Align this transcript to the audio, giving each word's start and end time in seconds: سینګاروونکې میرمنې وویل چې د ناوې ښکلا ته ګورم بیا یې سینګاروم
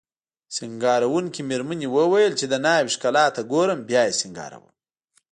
سینګاروونکې 0.55 1.41
میرمنې 1.49 1.87
وویل 1.95 2.33
چې 2.39 2.45
د 2.49 2.53
ناوې 2.65 2.91
ښکلا 2.95 3.25
ته 3.35 3.41
ګورم 3.51 3.79
بیا 3.89 4.01
یې 4.07 4.17
سینګاروم 4.19 4.65